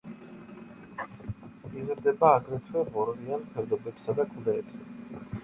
[1.81, 4.85] იზრდება აგრეთვე ღორღიან ფერდობებსა და კლდეებზე.